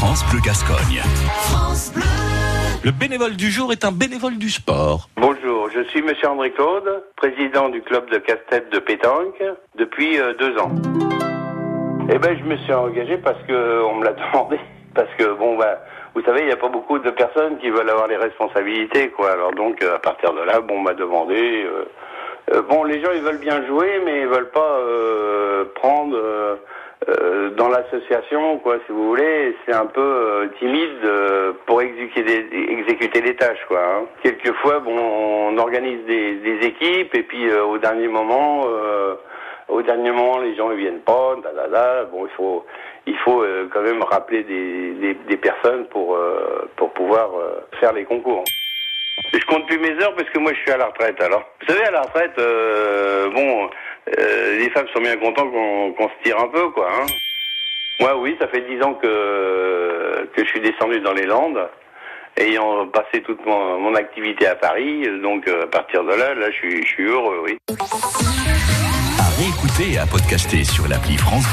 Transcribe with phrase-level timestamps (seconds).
[0.00, 1.02] France Bleu Gascogne.
[2.82, 5.08] Le bénévole du jour est un bénévole du sport.
[5.16, 9.42] Bonjour, je suis Monsieur André Claude, président du club de casse-tête de pétanque
[9.76, 10.70] depuis euh, deux ans.
[12.10, 14.58] Eh ben, je me suis engagé parce que on me l'a demandé.
[14.94, 15.78] Parce que bon, bah,
[16.14, 19.32] vous savez, il n'y a pas beaucoup de personnes qui veulent avoir les responsabilités, quoi.
[19.32, 21.64] Alors donc, euh, à partir de là, bon, on m'a demandé.
[21.64, 21.84] euh,
[22.54, 26.16] euh, bon, les gens, ils veulent bien jouer, mais ils veulent pas euh, prendre
[27.10, 29.56] euh, dans l'association, quoi, si vous voulez.
[29.66, 33.80] C'est un peu euh, timide euh, pour exécuter des, tâches, quoi.
[33.80, 34.06] hein.
[34.22, 38.66] Quelquefois, bon, on organise des, équipes et puis au dernier moment.
[39.68, 42.04] au dernier moment, les gens ils viennent pas, da, da, da.
[42.04, 42.66] Bon, il faut,
[43.06, 46.18] il faut quand même rappeler des, des, personnes pour
[46.76, 47.30] pour pouvoir
[47.80, 48.44] faire les concours.
[49.32, 51.20] Je compte plus mes heures parce que moi je suis à la retraite.
[51.22, 52.36] Alors, vous savez, à la retraite,
[53.34, 53.70] bon,
[54.08, 56.88] euh, les femmes sont bien contentes qu'on se tire un peu, quoi.
[56.90, 57.06] Hein.
[58.00, 61.68] Moi, oui, ça fait dix ans que que je suis descendu dans les Landes,
[62.36, 65.06] ayant passé toute mon, activité à Paris.
[65.22, 67.58] Donc, euh, à partir de là, là, je suis, je suis heureux, oui.
[69.18, 71.44] À réécouter et à podcaster sur l'appli France.